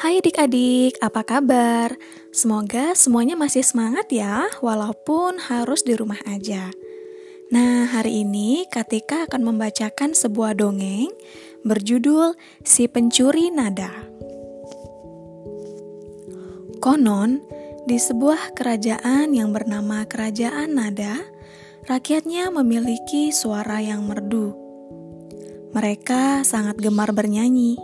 [0.00, 1.92] Hai adik-adik, apa kabar?
[2.32, 6.72] Semoga semuanya masih semangat ya, walaupun harus di rumah aja.
[7.52, 11.12] Nah, hari ini Katika akan membacakan sebuah dongeng
[11.68, 12.32] berjudul
[12.64, 13.92] Si Pencuri Nada.
[16.80, 17.44] Konon,
[17.84, 21.20] di sebuah kerajaan yang bernama Kerajaan Nada,
[21.84, 24.56] rakyatnya memiliki suara yang merdu.
[25.76, 27.76] Mereka sangat gemar bernyanyi.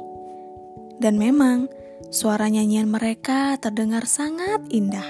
[0.96, 1.75] Dan memang,
[2.06, 5.06] Suara nyanyian mereka terdengar sangat indah,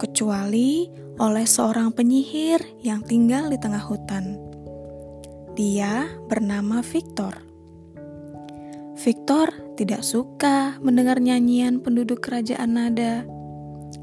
[0.00, 0.88] kecuali
[1.20, 4.38] oleh seorang penyihir yang tinggal di tengah hutan.
[5.58, 7.34] Dia bernama Victor.
[8.98, 13.26] Victor tidak suka mendengar nyanyian penduduk kerajaan nada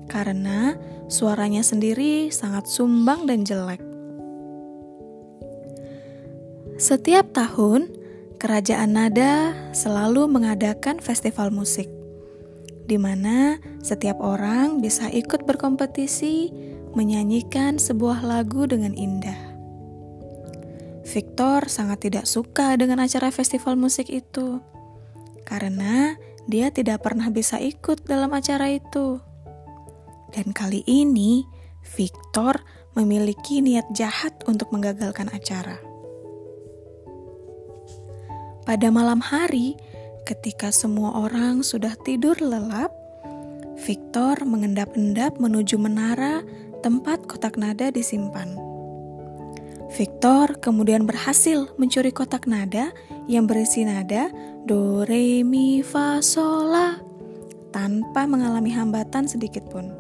[0.08, 0.78] karena
[1.10, 3.82] suaranya sendiri sangat sumbang dan jelek.
[6.76, 7.88] Setiap tahun,
[8.36, 11.88] Kerajaan Nada selalu mengadakan festival musik,
[12.84, 16.52] di mana setiap orang bisa ikut berkompetisi
[16.92, 19.40] menyanyikan sebuah lagu dengan indah.
[21.08, 24.60] Victor sangat tidak suka dengan acara festival musik itu,
[25.48, 29.24] karena dia tidak pernah bisa ikut dalam acara itu.
[30.36, 31.48] Dan kali ini,
[31.96, 32.60] Victor
[33.00, 35.95] memiliki niat jahat untuk menggagalkan acara.
[38.66, 39.78] Pada malam hari,
[40.26, 42.90] ketika semua orang sudah tidur lelap,
[43.86, 46.42] Victor mengendap-endap menuju menara
[46.82, 48.58] tempat kotak nada disimpan.
[49.94, 52.90] Victor kemudian berhasil mencuri kotak nada
[53.30, 54.34] yang berisi nada
[54.66, 56.98] do re mi fa sol la
[57.70, 59.94] tanpa mengalami hambatan sedikit pun.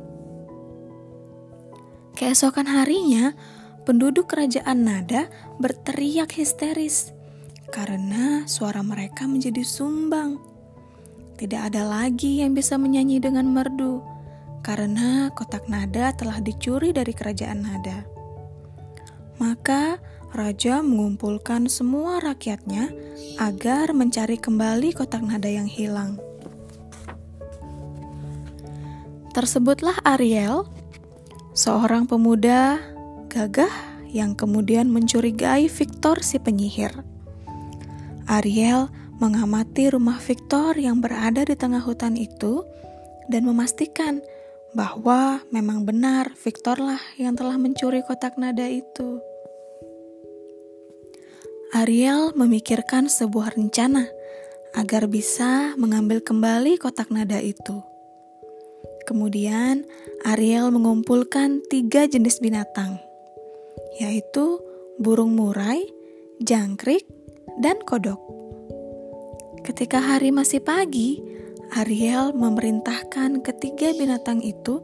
[2.17, 3.38] Keesokan harinya,
[3.85, 5.29] penduduk kerajaan nada
[5.61, 7.14] berteriak histeris
[7.73, 10.37] karena suara mereka menjadi sumbang.
[11.35, 14.15] Tidak ada lagi yang bisa menyanyi dengan merdu
[14.65, 18.01] karena kotak nada telah dicuri dari kerajaan nada.
[19.37, 20.01] Maka
[20.33, 22.89] raja mengumpulkan semua rakyatnya
[23.37, 26.17] agar mencari kembali kotak nada yang hilang.
[29.37, 30.65] Tersebutlah Ariel,
[31.53, 32.79] seorang pemuda
[33.29, 33.71] gagah
[34.09, 37.14] yang kemudian mencurigai Victor si penyihir.
[38.25, 38.90] Ariel
[39.22, 42.66] mengamati rumah Victor yang berada di tengah hutan itu
[43.30, 44.19] dan memastikan
[44.75, 49.24] bahwa memang benar Victor lah yang telah mencuri kotak nada itu.
[51.72, 54.08] Ariel memikirkan sebuah rencana
[54.75, 57.84] agar bisa mengambil kembali kotak nada itu.
[59.06, 59.86] Kemudian,
[60.25, 62.97] Ariel mengumpulkan tiga jenis binatang,
[64.02, 64.59] yaitu
[64.97, 65.86] burung murai,
[66.42, 67.06] jangkrik,
[67.59, 68.19] dan kodok.
[69.66, 71.17] Ketika hari masih pagi,
[71.73, 74.79] Ariel memerintahkan ketiga binatang itu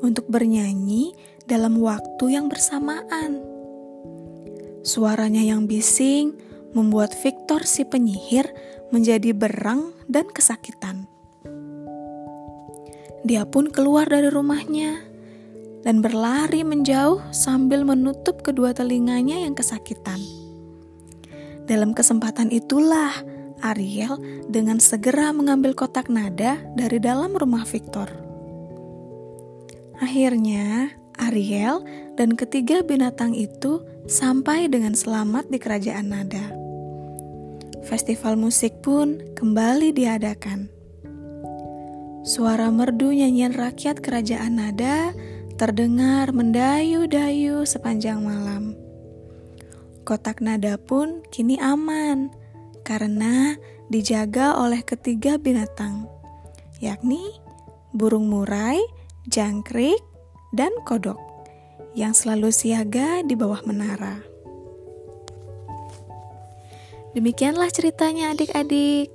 [0.00, 1.12] untuk bernyanyi
[1.44, 3.42] dalam waktu yang bersamaan.
[4.86, 6.38] Suaranya yang bising
[6.72, 8.46] membuat Victor si penyihir
[8.94, 11.10] menjadi berang dan kesakitan.
[13.26, 15.04] Dia pun keluar dari rumahnya
[15.84, 20.39] dan berlari menjauh sambil menutup kedua telinganya yang kesakitan.
[21.70, 23.14] Dalam kesempatan itulah
[23.62, 24.18] Ariel
[24.50, 28.10] dengan segera mengambil kotak nada dari dalam rumah Victor.
[30.02, 31.86] Akhirnya, Ariel
[32.18, 36.50] dan ketiga binatang itu sampai dengan selamat di kerajaan nada.
[37.86, 40.66] Festival musik pun kembali diadakan.
[42.26, 45.14] Suara merdu nyanyian rakyat kerajaan nada
[45.54, 48.89] terdengar mendayu-dayu sepanjang malam.
[50.02, 52.32] Kotak nada pun kini aman
[52.82, 53.54] karena
[53.92, 56.06] dijaga oleh ketiga binatang,
[56.78, 57.38] yakni
[57.90, 58.80] burung murai,
[59.26, 60.00] jangkrik,
[60.54, 61.18] dan kodok
[61.94, 64.22] yang selalu siaga di bawah menara.
[67.10, 69.10] Demikianlah ceritanya adik-adik.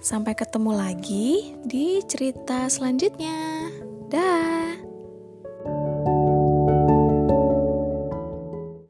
[0.00, 3.68] Sampai ketemu lagi di cerita selanjutnya.
[4.08, 4.79] Dah.